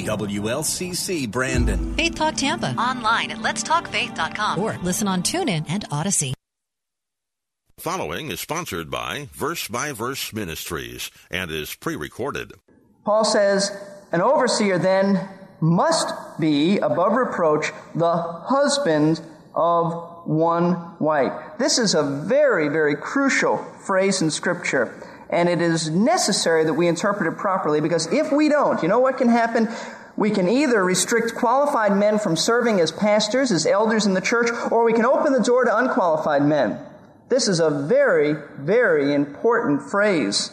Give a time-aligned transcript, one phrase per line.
[0.00, 1.94] WLCC Brandon.
[1.96, 2.74] Faith Talk Tampa.
[2.78, 4.58] Online at letstalkfaith.com.
[4.58, 6.32] Or listen on TuneIn and Odyssey.
[7.78, 12.52] Following is sponsored by Verse by Verse Ministries and is pre recorded.
[13.04, 13.70] Paul says,
[14.12, 15.28] An overseer then
[15.60, 19.20] must be above reproach the husband
[19.54, 21.32] of one wife.
[21.58, 25.01] This is a very, very crucial phrase in Scripture
[25.32, 29.00] and it is necessary that we interpret it properly because if we don't, you know
[29.00, 29.68] what can happen?
[30.14, 34.50] We can either restrict qualified men from serving as pastors, as elders in the church,
[34.70, 36.78] or we can open the door to unqualified men.
[37.30, 40.50] This is a very, very important phrase.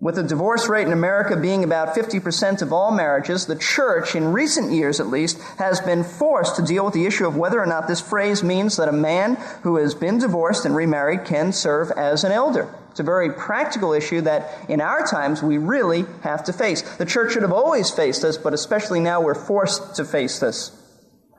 [0.00, 4.32] With the divorce rate in America being about 50% of all marriages, the church, in
[4.32, 7.66] recent years at least, has been forced to deal with the issue of whether or
[7.66, 11.90] not this phrase means that a man who has been divorced and remarried can serve
[11.90, 12.72] as an elder.
[12.92, 16.82] It's a very practical issue that in our times we really have to face.
[16.82, 20.70] The church should have always faced this, but especially now we're forced to face this.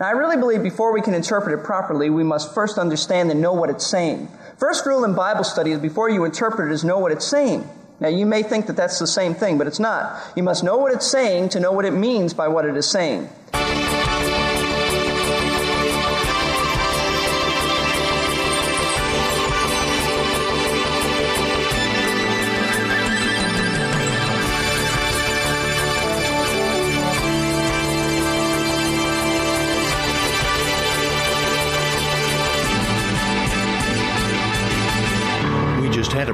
[0.01, 3.41] Now, I really believe before we can interpret it properly, we must first understand and
[3.41, 4.27] know what it's saying.
[4.57, 7.69] First rule in Bible study is before you interpret it is know what it's saying.
[7.99, 10.21] Now, you may think that that's the same thing, but it's not.
[10.35, 12.89] You must know what it's saying to know what it means by what it is
[12.89, 13.29] saying.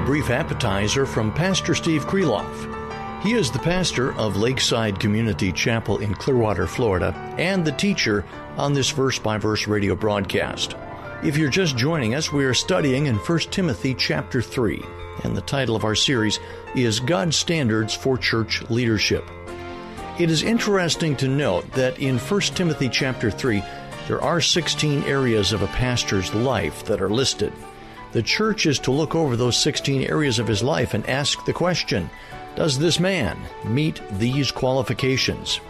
[0.06, 3.24] Brief appetizer from Pastor Steve Kreloff.
[3.24, 8.24] He is the pastor of Lakeside Community Chapel in Clearwater, Florida, and the teacher
[8.56, 10.76] on this verse by verse radio broadcast.
[11.24, 14.80] If you're just joining us, we are studying in 1 Timothy chapter 3,
[15.24, 16.38] and the title of our series
[16.76, 19.28] is God's Standards for Church Leadership.
[20.20, 23.60] It is interesting to note that in 1 Timothy chapter 3,
[24.06, 27.52] there are 16 areas of a pastor's life that are listed.
[28.16, 31.52] The church is to look over those 16 areas of his life and ask the
[31.52, 32.08] question
[32.54, 35.60] Does this man meet these qualifications?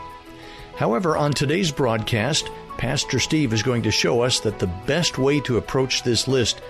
[0.76, 2.48] However, on today's broadcast,
[2.78, 6.62] Pastor Steve is going to show us that the best way to approach this list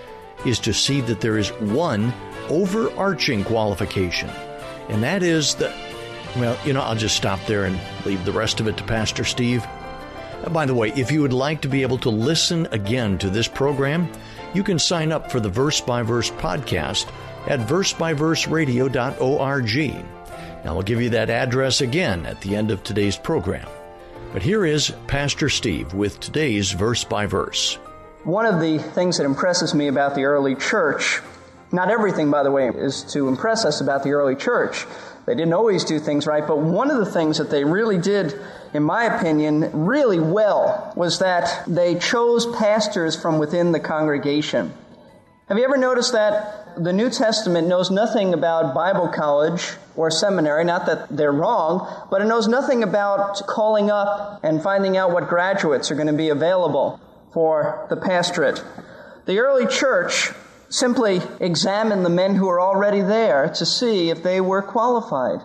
[0.47, 2.15] is to see that there is one
[2.49, 4.31] overarching qualification,
[4.89, 5.77] and that is that,
[6.37, 9.25] well, you know, I'll just stop there and leave the rest of it to Pastor
[9.25, 9.63] Steve.
[10.51, 13.47] By the way, if you would like to be able to listen again to this
[13.47, 14.11] program,
[14.57, 17.13] you can sign up for the Verse by Verse podcast
[17.47, 20.05] at versebyverseradio.org.
[20.65, 23.69] Now, I'll give you that address again at the end of today's program.
[24.33, 27.75] But here is Pastor Steve with today's Verse by Verse.
[28.25, 31.21] One of the things that impresses me about the early church,
[31.71, 34.87] not everything, by the way, is to impress us about the early church.
[35.27, 38.41] They didn't always do things right, but one of the things that they really did
[38.77, 44.73] in my opinion, really well was that they chose pastors from within the congregation.
[45.49, 50.65] Have you ever noticed that the New Testament knows nothing about Bible college or seminary?
[50.65, 55.29] Not that they're wrong, but it knows nothing about calling up and finding out what
[55.29, 57.01] graduates are going to be available
[57.33, 58.63] for the pastorate.
[59.25, 60.33] The early church
[60.69, 65.41] simply examined the men who were already there to see if they were qualified.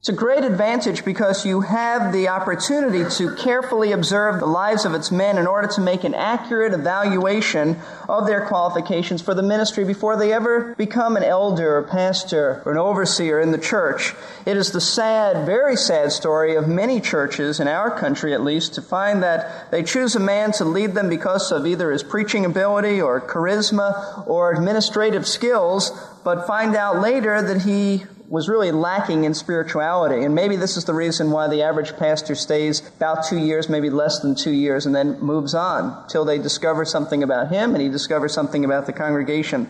[0.00, 4.94] It's a great advantage because you have the opportunity to carefully observe the lives of
[4.94, 7.78] its men in order to make an accurate evaluation
[8.08, 12.72] of their qualifications for the ministry before they ever become an elder or pastor or
[12.72, 14.14] an overseer in the church.
[14.46, 18.72] It is the sad, very sad story of many churches, in our country at least,
[18.76, 22.46] to find that they choose a man to lead them because of either his preaching
[22.46, 25.90] ability or charisma or administrative skills,
[26.24, 30.24] but find out later that he was really lacking in spirituality.
[30.24, 33.90] And maybe this is the reason why the average pastor stays about two years, maybe
[33.90, 37.82] less than two years, and then moves on till they discover something about him and
[37.82, 39.68] he discovers something about the congregation.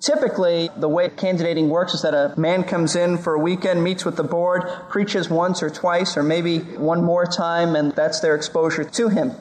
[0.00, 4.06] Typically, the way candidating works is that a man comes in for a weekend, meets
[4.06, 8.34] with the board, preaches once or twice or maybe one more time, and that's their
[8.34, 9.32] exposure to him.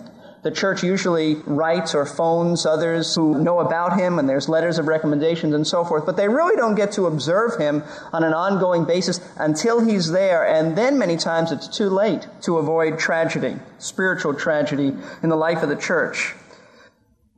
[0.43, 4.87] The church usually writes or phones others who know about him, and there's letters of
[4.87, 8.85] recommendations and so forth, but they really don't get to observe him on an ongoing
[8.85, 14.33] basis until he's there, and then many times it's too late to avoid tragedy, spiritual
[14.33, 16.33] tragedy in the life of the church.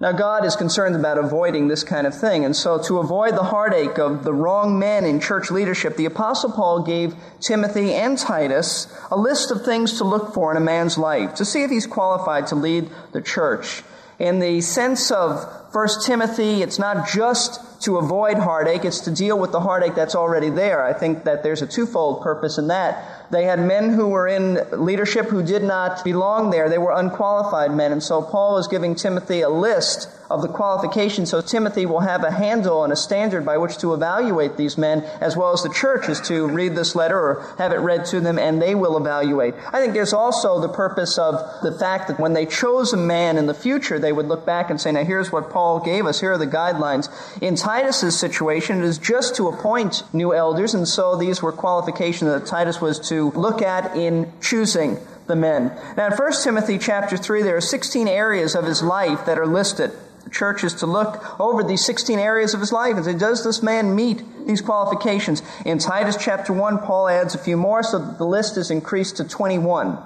[0.03, 2.43] Now, God is concerned about avoiding this kind of thing.
[2.43, 6.51] And so, to avoid the heartache of the wrong men in church leadership, the Apostle
[6.51, 10.97] Paul gave Timothy and Titus a list of things to look for in a man's
[10.97, 13.81] life to see if he's qualified to lead the church.
[14.19, 15.41] In the sense of
[15.73, 20.15] 1 Timothy, it's not just to avoid heartache, it's to deal with the heartache that's
[20.15, 20.83] already there.
[20.83, 23.22] I think that there's a twofold purpose in that.
[23.31, 26.69] They had men who were in leadership who did not belong there.
[26.69, 27.91] They were unqualified men.
[27.91, 32.23] And so Paul is giving Timothy a list of the qualifications so Timothy will have
[32.23, 35.69] a handle and a standard by which to evaluate these men, as well as the
[35.69, 38.97] church is to read this letter or have it read to them and they will
[38.97, 39.53] evaluate.
[39.71, 43.37] I think there's also the purpose of the fact that when they chose a man
[43.37, 46.19] in the future, they would look back and say, now here's what Paul gave us.
[46.19, 47.09] Here are the guidelines.
[47.41, 52.31] In Titus's situation, it is just to appoint new elders, and so these were qualifications
[52.31, 54.97] that Titus was to look at in choosing
[55.27, 55.71] the men.
[55.97, 59.47] Now in 1 Timothy chapter 3, there are 16 areas of his life that are
[59.47, 59.91] listed
[60.31, 63.61] church is to look over these 16 areas of his life and say, does this
[63.61, 65.41] man meet these qualifications?
[65.65, 69.17] In Titus chapter 1, Paul adds a few more, so that the list is increased
[69.17, 69.97] to 21.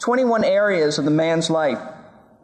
[0.00, 1.78] 21 areas of the man's life.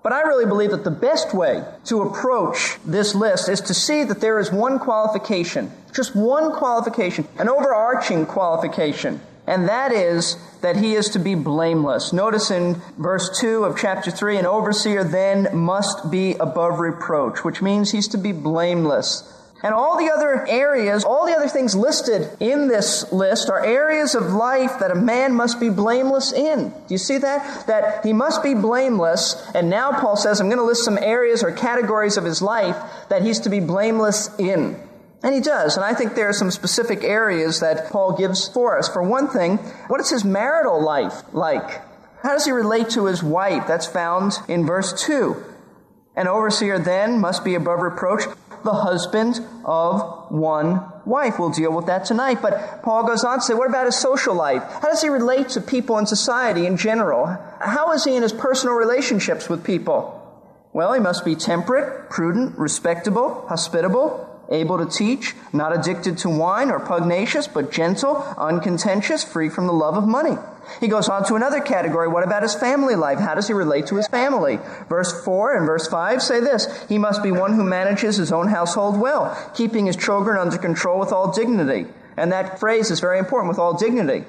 [0.02, 4.04] But I really believe that the best way to approach this list is to see
[4.04, 10.76] that there is one qualification, just one qualification, an overarching qualification and that is that
[10.76, 12.12] he is to be blameless.
[12.12, 17.60] Notice in verse 2 of chapter 3, an overseer then must be above reproach, which
[17.60, 19.30] means he's to be blameless.
[19.62, 24.14] And all the other areas, all the other things listed in this list are areas
[24.14, 26.68] of life that a man must be blameless in.
[26.68, 27.66] Do you see that?
[27.66, 29.42] That he must be blameless.
[29.54, 32.76] And now Paul says, I'm going to list some areas or categories of his life
[33.08, 34.78] that he's to be blameless in.
[35.24, 35.76] And he does.
[35.76, 38.88] And I think there are some specific areas that Paul gives for us.
[38.88, 39.56] For one thing,
[39.88, 41.80] what is his marital life like?
[42.22, 43.66] How does he relate to his wife?
[43.66, 45.34] That's found in verse 2.
[46.14, 48.24] An overseer then must be above reproach,
[48.64, 51.38] the husband of one wife.
[51.38, 52.42] We'll deal with that tonight.
[52.42, 54.62] But Paul goes on to say, what about his social life?
[54.62, 57.26] How does he relate to people in society in general?
[57.60, 60.20] How is he in his personal relationships with people?
[60.74, 66.70] Well, he must be temperate, prudent, respectable, hospitable, able to teach, not addicted to wine
[66.70, 70.36] or pugnacious, but gentle, uncontentious, free from the love of money.
[70.80, 72.08] He goes on to another category.
[72.08, 73.18] What about his family life?
[73.18, 74.58] How does he relate to his family?
[74.88, 78.48] Verse 4 and verse 5 say this He must be one who manages his own
[78.48, 81.86] household well, keeping his children under control with all dignity.
[82.16, 84.24] And that phrase is very important with all dignity.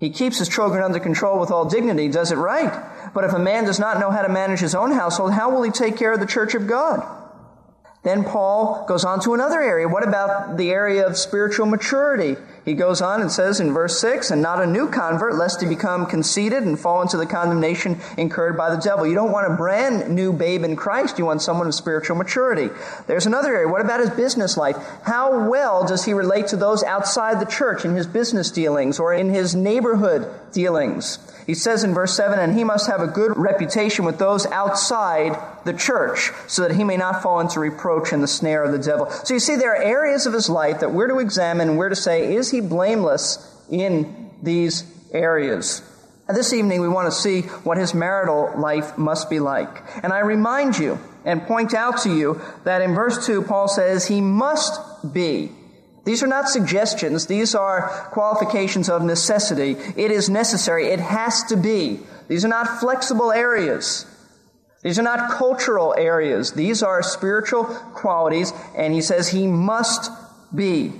[0.00, 3.12] He keeps his children under control with all dignity, does it right.
[3.14, 5.62] But if a man does not know how to manage his own household, how will
[5.62, 7.23] he take care of the church of God?
[8.04, 9.88] Then Paul goes on to another area.
[9.88, 12.36] What about the area of spiritual maturity?
[12.66, 15.66] He goes on and says in verse 6, and not a new convert, lest he
[15.66, 19.06] become conceited and fall into the condemnation incurred by the devil.
[19.06, 21.18] You don't want a brand new babe in Christ.
[21.18, 22.68] You want someone of spiritual maturity.
[23.06, 23.68] There's another area.
[23.68, 24.76] What about his business life?
[25.04, 29.14] How well does he relate to those outside the church in his business dealings or
[29.14, 31.18] in his neighborhood dealings?
[31.46, 35.36] He says in verse 7, and he must have a good reputation with those outside
[35.64, 38.78] the church, so that he may not fall into reproach and the snare of the
[38.78, 39.10] devil.
[39.10, 41.96] So you see, there are areas of his life that we're to examine we're to
[41.96, 45.82] say, is he blameless in these areas?
[46.26, 49.82] And this evening, we want to see what his marital life must be like.
[50.02, 54.06] And I remind you and point out to you that in verse 2, Paul says
[54.06, 54.80] he must
[55.12, 55.52] be
[56.04, 57.26] these are not suggestions.
[57.26, 59.72] These are qualifications of necessity.
[59.96, 60.88] It is necessary.
[60.88, 62.00] It has to be.
[62.28, 64.06] These are not flexible areas.
[64.82, 66.52] These are not cultural areas.
[66.52, 70.10] These are spiritual qualities, and he says he must
[70.54, 70.92] be.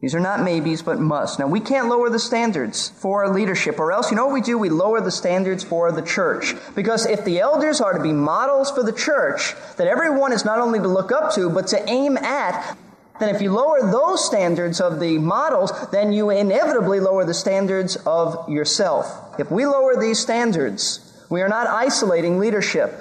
[0.00, 1.40] These are not maybes, but must.
[1.40, 4.56] Now, we can't lower the standards for leadership, or else, you know what we do?
[4.58, 6.54] We lower the standards for the church.
[6.76, 10.60] Because if the elders are to be models for the church, that everyone is not
[10.60, 12.76] only to look up to, but to aim at,
[13.18, 17.96] then if you lower those standards of the models, then you inevitably lower the standards
[18.06, 19.34] of yourself.
[19.38, 22.92] If we lower these standards, we are not isolating leadership.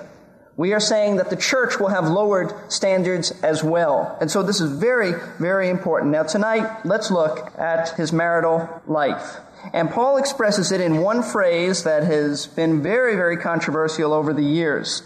[0.58, 4.18] We are saying that the church will have lowered standards as well.
[4.22, 6.12] And so this is very, very important.
[6.12, 9.38] Now tonight, let's look at his marital life.
[9.74, 14.44] And Paul expresses it in one phrase that has been very, very controversial over the
[14.44, 15.02] years.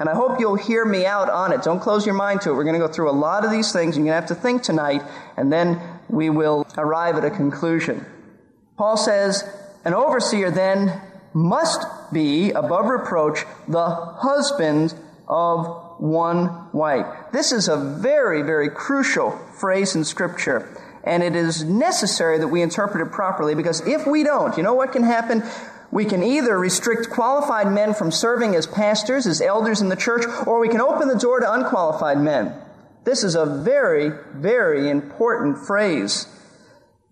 [0.00, 1.62] And I hope you'll hear me out on it.
[1.62, 2.54] Don't close your mind to it.
[2.54, 3.96] We're going to go through a lot of these things.
[3.96, 5.02] You're going to have to think tonight,
[5.36, 5.78] and then
[6.08, 8.06] we will arrive at a conclusion.
[8.78, 9.44] Paul says,
[9.84, 10.98] An overseer then
[11.34, 14.94] must be above reproach the husband
[15.28, 17.06] of one wife.
[17.30, 20.82] This is a very, very crucial phrase in scripture.
[21.04, 24.74] And it is necessary that we interpret it properly because if we don't, you know
[24.74, 25.42] what can happen?
[25.92, 30.24] We can either restrict qualified men from serving as pastors, as elders in the church,
[30.46, 32.54] or we can open the door to unqualified men.
[33.04, 36.26] This is a very, very important phrase.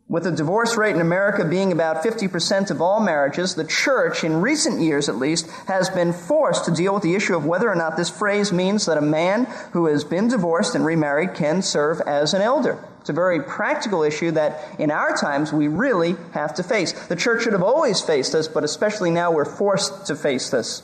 [0.09, 4.41] With the divorce rate in America being about 50% of all marriages, the church, in
[4.41, 7.75] recent years at least, has been forced to deal with the issue of whether or
[7.75, 12.01] not this phrase means that a man who has been divorced and remarried can serve
[12.03, 12.83] as an elder.
[13.09, 16.93] It's a very practical issue that in our times we really have to face.
[17.07, 20.83] The church should have always faced this, but especially now we're forced to face this.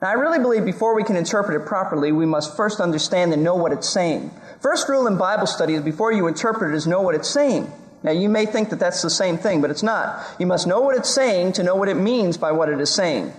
[0.00, 3.44] Now, I really believe before we can interpret it properly, we must first understand and
[3.44, 4.30] know what it's saying.
[4.62, 7.70] First rule in Bible study is before you interpret it is know what it's saying.
[8.02, 10.26] Now, you may think that that's the same thing, but it's not.
[10.38, 12.88] You must know what it's saying to know what it means by what it is
[12.88, 13.34] saying.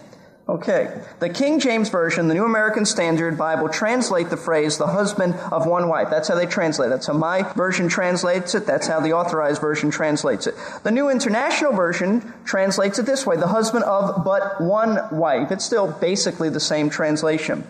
[0.51, 1.01] Okay.
[1.19, 5.65] The King James Version, the New American Standard Bible, translate the phrase the husband of
[5.65, 6.09] one wife.
[6.09, 6.89] That's how they translate it.
[6.89, 8.65] That's how my version translates it.
[8.65, 10.55] That's how the authorized version translates it.
[10.83, 15.51] The New International Version translates it this way the husband of but one wife.
[15.51, 17.65] It's still basically the same translation.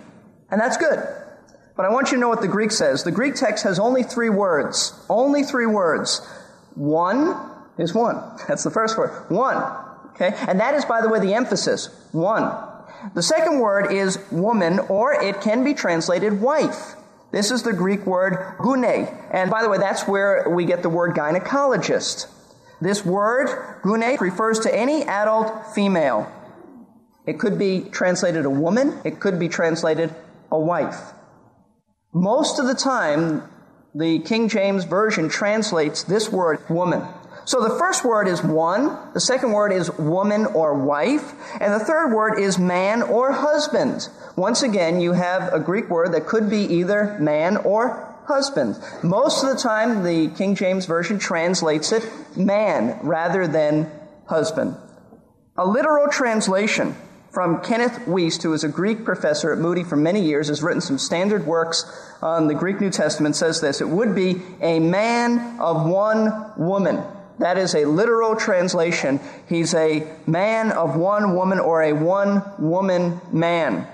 [0.50, 1.08] And that's good.
[1.78, 3.04] But I want you to know what the Greek says.
[3.04, 5.00] The Greek text has only three words.
[5.08, 6.28] Only three words.
[6.74, 7.40] One
[7.78, 8.24] is one.
[8.48, 9.30] That's the first word.
[9.30, 9.58] One.
[10.16, 10.34] Okay?
[10.48, 11.88] And that is, by the way, the emphasis.
[12.12, 12.70] One.
[13.14, 16.96] The second word is woman, or it can be translated wife.
[17.32, 19.08] This is the Greek word gune.
[19.32, 22.28] And by the way, that's where we get the word gynecologist.
[22.82, 23.48] This word,
[23.84, 26.32] gune, refers to any adult female.
[27.26, 29.00] It could be translated a woman.
[29.06, 30.14] It could be translated
[30.52, 31.14] a wife.
[32.14, 33.44] Most of the time,
[33.96, 37.08] the King James Version translates this word woman.
[37.52, 41.84] So the first word is one, the second word is woman or wife, and the
[41.84, 44.08] third word is man or husband.
[44.38, 48.82] Once again, you have a Greek word that could be either man or husband.
[49.04, 53.92] Most of the time, the King James Version translates it man rather than
[54.28, 54.78] husband.
[55.58, 56.96] A literal translation
[57.32, 60.80] from Kenneth Wuest, who was a Greek professor at Moody for many years, has written
[60.80, 61.84] some standard works
[62.22, 63.82] on the Greek New Testament, says this.
[63.82, 67.04] It would be a man of one woman.
[67.42, 69.20] That is a literal translation.
[69.50, 73.88] He's a man of one woman or a one woman man.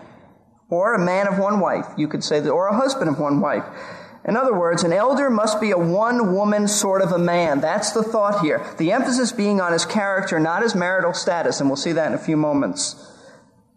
[0.70, 3.40] Or a man of one wife, you could say that, or a husband of one
[3.40, 3.64] wife.
[4.26, 7.62] In other words, an elder must be a one woman sort of a man.
[7.62, 8.62] That's the thought here.
[8.78, 12.14] The emphasis being on his character, not his marital status, and we'll see that in
[12.14, 13.14] a few moments.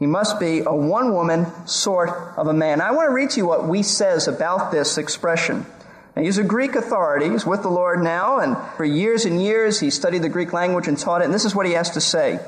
[0.01, 2.81] He must be a one woman sort of a man.
[2.81, 5.65] I want to read to you what Wuest says about this expression.
[6.17, 7.31] He's a Greek authority.
[7.31, 10.89] He's with the Lord now, and for years and years he studied the Greek language
[10.89, 12.41] and taught it, and this is what he has to say.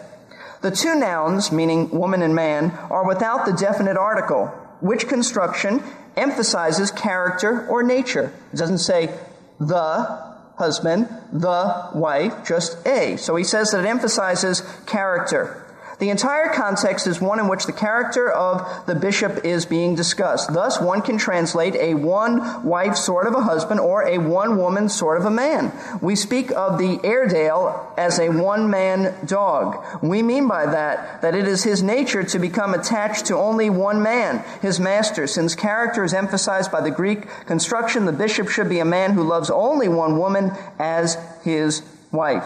[0.63, 4.47] The two nouns, meaning woman and man, are without the definite article,
[4.81, 5.83] which construction
[6.17, 8.33] emphasizes character or nature.
[8.53, 9.13] It doesn't say
[9.59, 13.17] the husband, the wife, just a.
[13.17, 15.62] So he says that it emphasizes character.
[16.03, 20.53] The entire context is one in which the character of the bishop is being discussed.
[20.53, 24.89] Thus, one can translate a one wife sort of a husband or a one woman
[24.89, 25.71] sort of a man.
[26.01, 29.81] We speak of the Airedale as a one man dog.
[30.03, 34.03] We mean by that that it is his nature to become attached to only one
[34.03, 35.29] man, his master.
[35.29, 39.23] Since character is emphasized by the Greek construction, the bishop should be a man who
[39.23, 42.43] loves only one woman as his wife.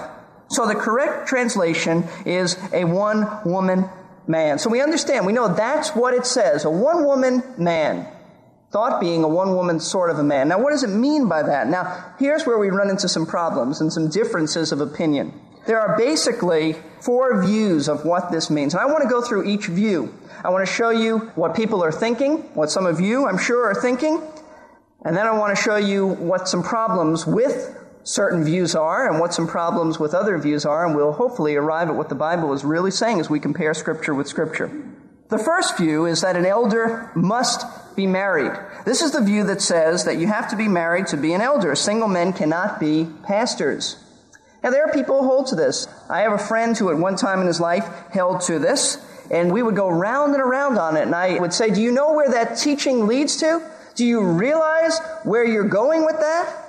[0.49, 3.89] So the correct translation is a one woman
[4.27, 4.59] man.
[4.59, 8.09] So we understand, we know that's what it says a one woman man.
[8.71, 10.49] Thought being a one woman sort of a man.
[10.49, 11.69] Now, what does it mean by that?
[11.69, 15.33] Now, here's where we run into some problems and some differences of opinion.
[15.67, 18.75] There are basically four views of what this means.
[18.75, 20.13] And I want to go through each view.
[20.45, 23.67] I want to show you what people are thinking, what some of you, I'm sure,
[23.67, 24.21] are thinking.
[25.05, 27.77] And then I want to show you what some problems with
[28.07, 31.89] certain views are and what some problems with other views are, and we'll hopefully arrive
[31.89, 34.71] at what the Bible is really saying as we compare Scripture with Scripture.
[35.29, 38.53] The first view is that an elder must be married.
[38.85, 41.41] This is the view that says that you have to be married to be an
[41.41, 41.75] elder.
[41.75, 43.97] Single men cannot be pastors.
[44.63, 45.89] Now, there are people who hold to this.
[46.09, 49.53] I have a friend who, at one time in his life, held to this, and
[49.53, 51.03] we would go round and around on it.
[51.03, 53.69] And I would say, Do you know where that teaching leads to?
[53.97, 56.66] Do you realize where you're going with that?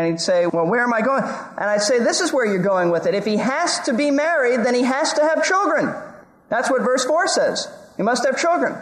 [0.00, 1.22] And he'd say, Well, where am I going?
[1.22, 3.14] And I'd say, This is where you're going with it.
[3.14, 5.94] If he has to be married, then he has to have children.
[6.48, 7.68] That's what verse 4 says.
[7.98, 8.74] He must have children.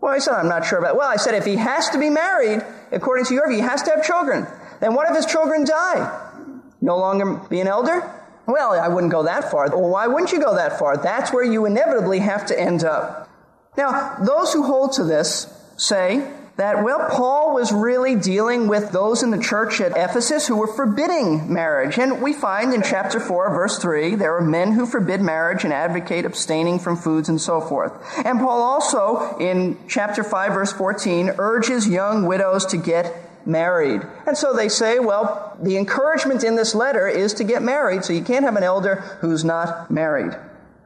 [0.00, 2.10] Well, he said, I'm not sure about Well, I said, if he has to be
[2.10, 2.60] married,
[2.90, 4.48] according to your view, he has to have children.
[4.80, 6.32] Then what if his children die?
[6.80, 8.12] No longer be an elder?
[8.46, 9.68] Well, I wouldn't go that far.
[9.70, 10.96] Well, why wouldn't you go that far?
[10.96, 13.30] That's where you inevitably have to end up.
[13.76, 15.46] Now, those who hold to this
[15.76, 20.56] say that, well, Paul was really dealing with those in the church at Ephesus who
[20.56, 21.98] were forbidding marriage.
[21.98, 25.72] And we find in chapter 4, verse 3, there are men who forbid marriage and
[25.72, 27.92] advocate abstaining from foods and so forth.
[28.24, 33.14] And Paul also, in chapter 5, verse 14, urges young widows to get
[33.46, 34.02] married.
[34.26, 38.12] And so they say, well, the encouragement in this letter is to get married, so
[38.12, 40.36] you can't have an elder who's not married.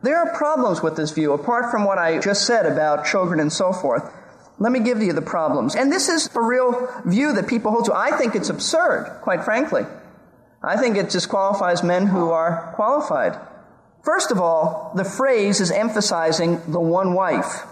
[0.02, 3.50] There are problems with this view, apart from what I just said about children and
[3.50, 4.12] so forth.
[4.62, 5.75] Let me give you the problems.
[5.75, 7.95] And this is a real view that people hold to.
[7.95, 9.83] I think it's absurd, quite frankly.
[10.62, 13.37] I think it disqualifies men who are qualified.
[14.04, 17.64] First of all, the phrase is emphasizing the one wife.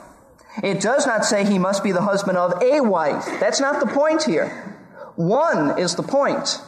[0.64, 3.24] It does not say he must be the husband of a wife.
[3.38, 4.48] That's not the point here.
[5.14, 6.58] One is the point,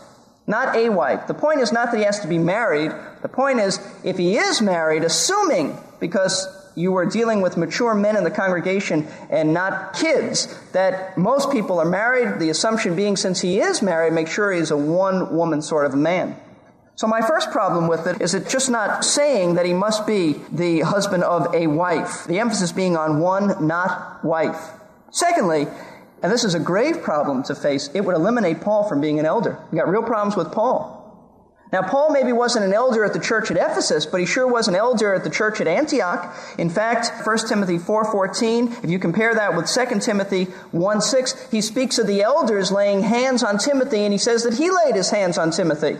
[0.46, 1.26] not a wife.
[1.26, 2.92] The point is not that he has to be married.
[3.22, 8.16] The point is, if he is married, assuming, because you are dealing with mature men
[8.16, 13.40] in the congregation and not kids, that most people are married, the assumption being since
[13.40, 16.36] he is married, make sure he's a one woman sort of a man.
[16.94, 20.34] So my first problem with it is it's just not saying that he must be
[20.52, 22.26] the husband of a wife.
[22.26, 24.70] The emphasis being on one, not wife.
[25.10, 25.66] Secondly,
[26.22, 29.26] and this is a grave problem to face, it would eliminate Paul from being an
[29.26, 29.58] elder.
[29.70, 31.01] We got real problems with Paul.
[31.72, 34.68] Now, Paul maybe wasn't an elder at the church at Ephesus, but he sure was
[34.68, 36.36] an elder at the church at Antioch.
[36.58, 41.98] In fact, 1 Timothy 4.14, if you compare that with 2 Timothy 1.6, he speaks
[41.98, 45.38] of the elders laying hands on Timothy, and he says that he laid his hands
[45.38, 45.96] on Timothy,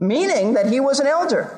[0.00, 1.56] meaning that he was an elder.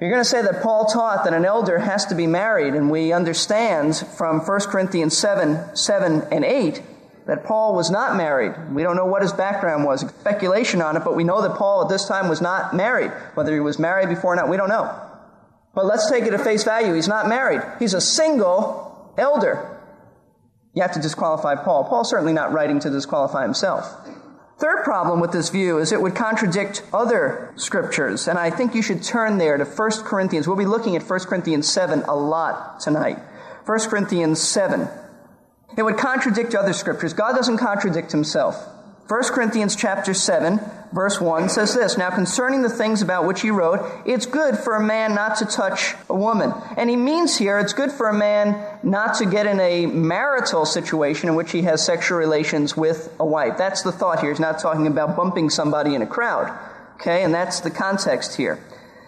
[0.00, 2.90] You're going to say that Paul taught that an elder has to be married, and
[2.90, 6.82] we understand from 1 Corinthians 7, 7 and 8
[7.26, 8.54] that Paul was not married.
[8.72, 11.82] We don't know what his background was, speculation on it, but we know that Paul
[11.82, 13.10] at this time was not married.
[13.34, 14.94] Whether he was married before or not, we don't know.
[15.74, 16.94] But let's take it at face value.
[16.94, 17.60] He's not married.
[17.78, 19.76] He's a single elder.
[20.72, 21.84] You have to disqualify Paul.
[21.84, 23.92] Paul's certainly not writing to disqualify himself.
[24.58, 28.80] Third problem with this view is it would contradict other scriptures, and I think you
[28.80, 30.46] should turn there to 1 Corinthians.
[30.46, 33.18] We'll be looking at 1 Corinthians 7 a lot tonight.
[33.66, 34.88] 1 Corinthians 7.
[35.76, 37.12] It would contradict other scriptures.
[37.12, 38.56] God doesn't contradict himself.
[39.08, 40.58] 1 Corinthians chapter 7,
[40.92, 44.74] verse 1 says this, Now concerning the things about which he wrote, it's good for
[44.74, 46.52] a man not to touch a woman.
[46.76, 50.66] And he means here, it's good for a man not to get in a marital
[50.66, 53.56] situation in which he has sexual relations with a wife.
[53.56, 54.30] That's the thought here.
[54.30, 56.52] He's not talking about bumping somebody in a crowd.
[56.96, 58.58] Okay, and that's the context here.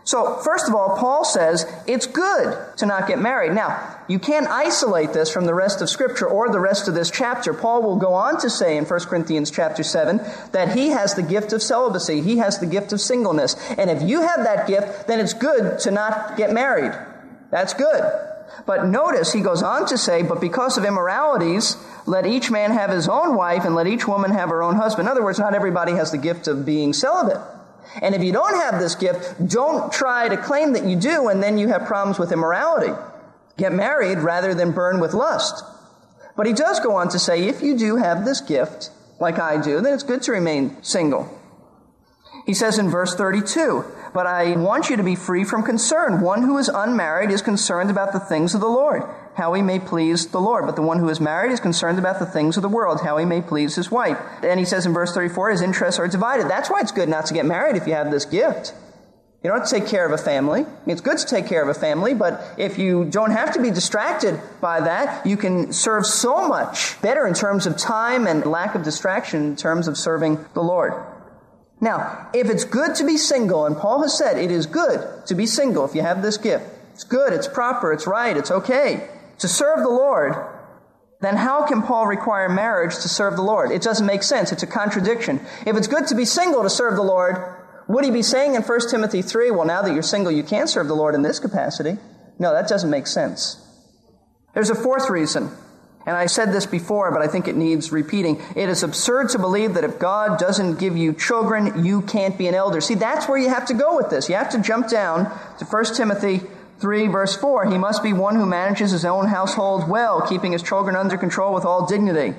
[0.08, 3.52] So, first of all, Paul says it's good to not get married.
[3.52, 7.10] Now, you can't isolate this from the rest of Scripture or the rest of this
[7.10, 7.52] chapter.
[7.52, 10.16] Paul will go on to say in 1 Corinthians chapter 7
[10.52, 12.22] that he has the gift of celibacy.
[12.22, 13.54] He has the gift of singleness.
[13.76, 16.94] And if you have that gift, then it's good to not get married.
[17.50, 18.02] That's good.
[18.64, 22.88] But notice he goes on to say, but because of immoralities, let each man have
[22.88, 25.06] his own wife and let each woman have her own husband.
[25.06, 27.42] In other words, not everybody has the gift of being celibate.
[28.02, 31.42] And if you don't have this gift, don't try to claim that you do and
[31.42, 32.92] then you have problems with immorality.
[33.56, 35.64] Get married rather than burn with lust.
[36.36, 39.60] But he does go on to say, if you do have this gift, like I
[39.60, 41.28] do, then it's good to remain single.
[42.46, 46.20] He says in verse 32, but I want you to be free from concern.
[46.20, 49.02] One who is unmarried is concerned about the things of the Lord
[49.38, 50.66] how he may please the Lord.
[50.66, 53.18] But the one who is married is concerned about the things of the world, how
[53.18, 54.18] he may please his wife.
[54.42, 56.48] And he says in verse 34, his interests are divided.
[56.48, 58.74] That's why it's good not to get married if you have this gift.
[59.44, 60.66] You don't have to take care of a family.
[60.88, 63.70] It's good to take care of a family, but if you don't have to be
[63.70, 68.74] distracted by that, you can serve so much better in terms of time and lack
[68.74, 70.92] of distraction in terms of serving the Lord.
[71.80, 75.36] Now, if it's good to be single, and Paul has said it is good to
[75.36, 79.08] be single if you have this gift, it's good, it's proper, it's right, it's okay
[79.38, 80.34] to serve the Lord,
[81.20, 83.70] then how can Paul require marriage to serve the Lord?
[83.70, 84.52] It doesn't make sense.
[84.52, 85.40] It's a contradiction.
[85.66, 87.36] If it's good to be single to serve the Lord,
[87.88, 90.68] would he be saying in 1 Timothy 3, well, now that you're single, you can't
[90.68, 91.96] serve the Lord in this capacity?
[92.38, 93.64] No, that doesn't make sense.
[94.54, 95.50] There's a fourth reason.
[96.06, 98.40] And I said this before, but I think it needs repeating.
[98.56, 102.46] It is absurd to believe that if God doesn't give you children, you can't be
[102.46, 102.80] an elder.
[102.80, 104.28] See, that's where you have to go with this.
[104.28, 105.24] You have to jump down
[105.58, 106.40] to 1 Timothy
[106.80, 110.62] 3 verse 4, he must be one who manages his own household well, keeping his
[110.62, 112.36] children under control with all dignity.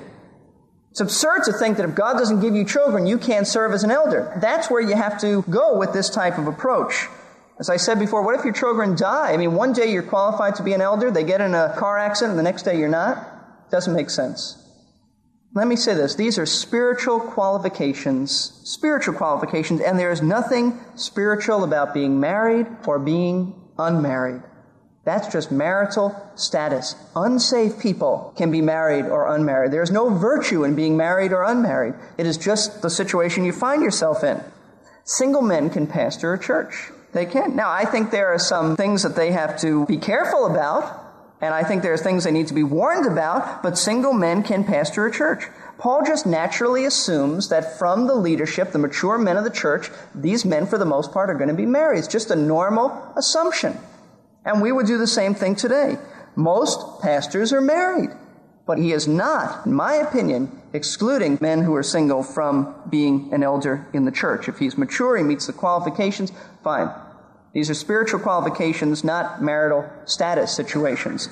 [0.90, 3.84] It's absurd to think that if God doesn't give you children, you can't serve as
[3.84, 4.36] an elder.
[4.40, 7.06] That's where you have to go with this type of approach.
[7.60, 9.32] As I said before, what if your children die?
[9.32, 11.98] I mean, one day you're qualified to be an elder, they get in a car
[11.98, 13.70] accident, and the next day you're not?
[13.70, 14.56] Doesn't make sense.
[15.52, 16.14] Let me say this.
[16.14, 22.98] These are spiritual qualifications, spiritual qualifications, and there is nothing spiritual about being married or
[22.98, 24.42] being unmarried.
[25.04, 26.94] That's just marital status.
[27.16, 29.72] Unsaved people can be married or unmarried.
[29.72, 31.94] There's no virtue in being married or unmarried.
[32.18, 34.40] It is just the situation you find yourself in.
[35.04, 36.90] Single men can pastor a church.
[37.12, 37.56] They can.
[37.56, 41.02] Now, I think there are some things that they have to be careful about,
[41.40, 44.42] and I think there are things they need to be warned about, but single men
[44.42, 45.48] can pastor a church.
[45.80, 50.44] Paul just naturally assumes that from the leadership, the mature men of the church, these
[50.44, 52.00] men, for the most part, are going to be married.
[52.00, 53.78] It's just a normal assumption.
[54.44, 55.96] And we would do the same thing today.
[56.36, 58.10] Most pastors are married,
[58.66, 63.42] but he is not, in my opinion, excluding men who are single from being an
[63.42, 64.48] elder in the church.
[64.48, 66.30] If he's mature, he meets the qualifications,
[66.62, 66.90] fine.
[67.54, 71.30] These are spiritual qualifications, not marital status situations.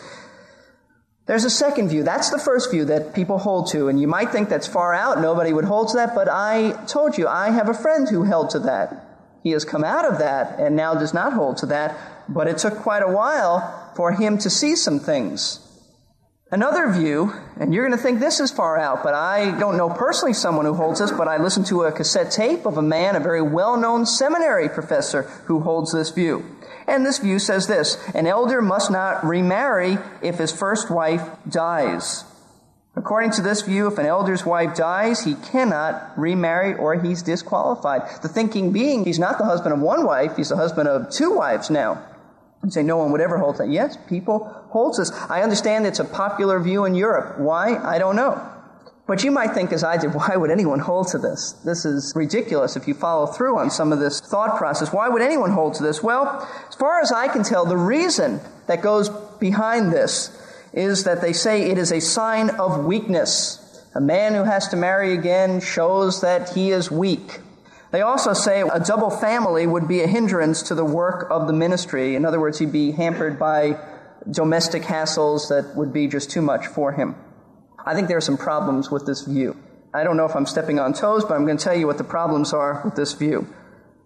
[1.28, 2.02] There's a second view.
[2.02, 5.20] That's the first view that people hold to, and you might think that's far out.
[5.20, 8.48] Nobody would hold to that, but I told you, I have a friend who held
[8.50, 9.04] to that.
[9.42, 11.94] He has come out of that and now does not hold to that,
[12.30, 15.60] but it took quite a while for him to see some things.
[16.50, 19.90] Another view, and you're going to think this is far out, but I don't know
[19.90, 23.16] personally someone who holds this, but I listened to a cassette tape of a man,
[23.16, 26.56] a very well-known seminary professor who holds this view.
[26.88, 32.24] And this view says this, an elder must not remarry if his first wife dies.
[32.96, 38.02] According to this view, if an elder's wife dies, he cannot remarry or he's disqualified.
[38.22, 41.36] The thinking being he's not the husband of one wife, he's the husband of two
[41.36, 42.02] wives now.
[42.64, 43.68] You say no one would ever hold that.
[43.68, 45.12] Yes, people hold this.
[45.28, 47.38] I understand it's a popular view in Europe.
[47.38, 47.76] Why?
[47.76, 48.42] I don't know.
[49.08, 51.52] But you might think, as I did, why would anyone hold to this?
[51.64, 54.92] This is ridiculous if you follow through on some of this thought process.
[54.92, 56.02] Why would anyone hold to this?
[56.02, 59.08] Well, as far as I can tell, the reason that goes
[59.40, 60.30] behind this
[60.74, 63.82] is that they say it is a sign of weakness.
[63.94, 67.40] A man who has to marry again shows that he is weak.
[67.92, 71.54] They also say a double family would be a hindrance to the work of the
[71.54, 72.14] ministry.
[72.14, 73.78] In other words, he'd be hampered by
[74.30, 77.14] domestic hassles that would be just too much for him.
[77.88, 79.56] I think there are some problems with this view.
[79.94, 81.96] I don't know if I'm stepping on toes, but I'm going to tell you what
[81.96, 83.48] the problems are with this view.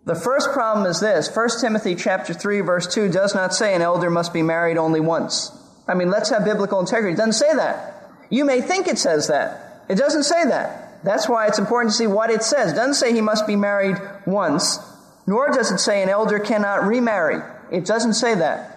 [0.05, 1.29] The first problem is this.
[1.35, 5.01] 1 Timothy chapter 3 verse 2 does not say an elder must be married only
[5.01, 5.51] once.
[5.89, 7.15] I mean, let's have biblical integrity.
[7.15, 8.09] It doesn't say that.
[8.31, 9.85] You may think it says that.
[9.89, 11.03] It doesn't say that.
[11.03, 12.71] That's why it's important to see what it says.
[12.71, 14.79] It doesn't say he must be married once,
[15.27, 17.43] nor does it say an elder cannot remarry.
[17.73, 18.69] It doesn't say that.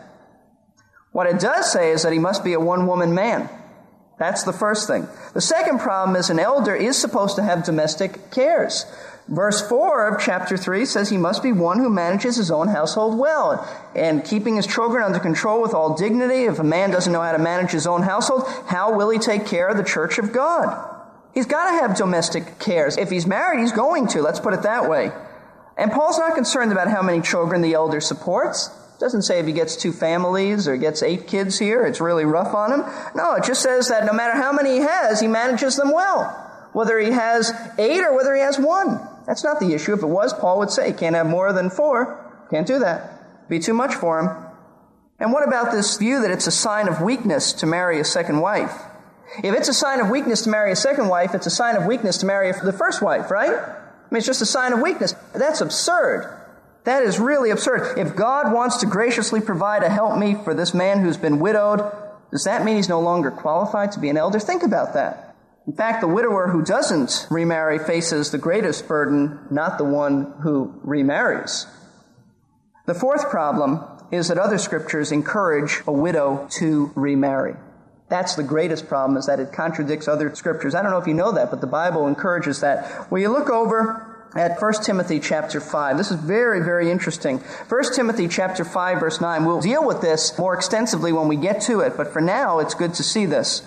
[1.11, 3.49] What it does say is that he must be a one woman man.
[4.17, 5.08] That's the first thing.
[5.34, 8.86] The second problem is an elder is supposed to have domestic cares.
[9.28, 13.17] Verse 4 of chapter 3 says he must be one who manages his own household
[13.17, 16.43] well and keeping his children under control with all dignity.
[16.43, 19.47] If a man doesn't know how to manage his own household, how will he take
[19.47, 20.91] care of the church of God?
[21.34, 22.97] He's got to have domestic cares.
[22.97, 24.21] If he's married, he's going to.
[24.21, 25.12] Let's put it that way.
[25.75, 28.69] And Paul's not concerned about how many children the elder supports.
[28.99, 32.55] Doesn't say if he gets two families or gets eight kids here, it's really rough
[32.55, 32.86] on him.
[33.13, 36.41] No, it just says that no matter how many he has, he manages them well.
[36.71, 38.99] Whether he has eight or whether he has one.
[39.27, 39.93] That's not the issue.
[39.93, 42.47] If it was, Paul would say, can't have more than four.
[42.51, 43.49] Can't do that.
[43.49, 44.29] Be too much for him.
[45.19, 48.39] And what about this view that it's a sign of weakness to marry a second
[48.39, 48.73] wife?
[49.43, 51.86] If it's a sign of weakness to marry a second wife, it's a sign of
[51.86, 53.51] weakness to marry the first wife, right?
[53.51, 55.15] I mean, it's just a sign of weakness.
[55.34, 56.44] That's absurd.
[56.85, 57.97] That is really absurd.
[57.97, 61.91] If God wants to graciously provide a helpmeet for this man who's been widowed,
[62.31, 64.39] does that mean he's no longer qualified to be an elder?
[64.39, 65.35] Think about that.
[65.67, 70.79] In fact, the widower who doesn't remarry faces the greatest burden, not the one who
[70.83, 71.65] remarries.
[72.85, 77.55] The fourth problem is that other scriptures encourage a widow to remarry.
[78.09, 80.75] That's the greatest problem is that it contradicts other scriptures.
[80.75, 83.09] I don't know if you know that, but the Bible encourages that.
[83.09, 84.04] Well, you look over
[84.35, 85.97] at 1 Timothy chapter 5.
[85.97, 87.39] This is very, very interesting.
[87.69, 89.45] 1 Timothy chapter 5 verse 9.
[89.45, 92.73] We'll deal with this more extensively when we get to it, but for now it's
[92.73, 93.61] good to see this.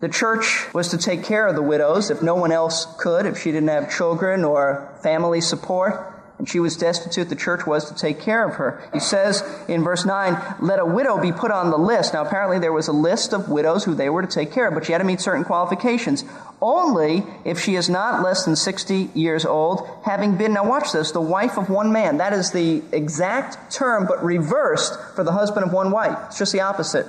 [0.00, 3.38] The church was to take care of the widows if no one else could, if
[3.38, 7.94] she didn't have children or family support, and she was destitute, the church was to
[7.94, 8.80] take care of her.
[8.92, 12.14] He says in verse 9, let a widow be put on the list.
[12.14, 14.74] Now apparently there was a list of widows who they were to take care of,
[14.74, 16.24] but she had to meet certain qualifications.
[16.62, 21.10] Only if she is not less than 60 years old, having been, now watch this,
[21.10, 22.18] the wife of one man.
[22.18, 26.16] That is the exact term, but reversed for the husband of one wife.
[26.28, 27.06] It's just the opposite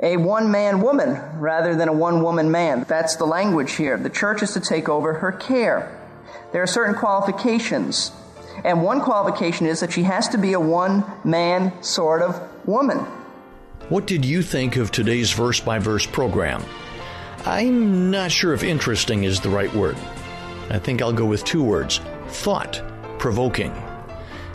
[0.00, 2.84] a one man woman rather than a one woman man.
[2.88, 3.96] That's the language here.
[3.96, 5.92] The church is to take over her care.
[6.52, 8.12] There are certain qualifications.
[8.64, 12.98] And one qualification is that she has to be a one man sort of woman.
[13.88, 16.62] What did you think of today's verse by verse program?
[17.46, 19.96] I'm not sure if interesting is the right word.
[20.70, 22.82] I think I'll go with two words thought
[23.18, 23.72] provoking.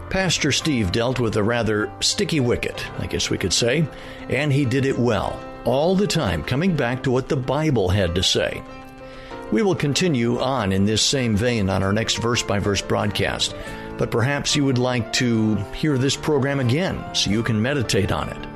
[0.09, 3.87] Pastor Steve dealt with a rather sticky wicket, I guess we could say,
[4.29, 8.13] and he did it well, all the time coming back to what the Bible had
[8.13, 8.61] to say.
[9.51, 13.55] We will continue on in this same vein on our next verse by verse broadcast,
[13.97, 18.29] but perhaps you would like to hear this program again so you can meditate on
[18.29, 18.47] it.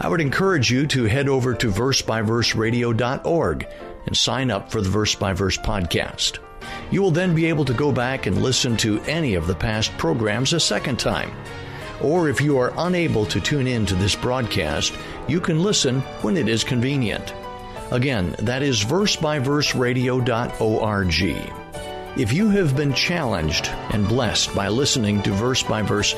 [0.00, 3.66] I would encourage you to head over to versebyverseradio.org
[4.06, 6.38] and sign up for the Verse by Verse podcast.
[6.90, 9.96] You will then be able to go back and listen to any of the past
[9.98, 11.30] programs a second time.
[12.02, 14.94] Or if you are unable to tune in to this broadcast,
[15.28, 17.34] you can listen when it is convenient.
[17.90, 21.59] Again, that is versebyverseradio.org.
[22.16, 26.16] If you have been challenged and blessed by listening to Verse by Verse,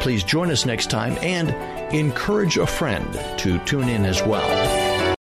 [0.00, 1.50] please join us next time and
[1.94, 4.81] encourage a friend to tune in as well.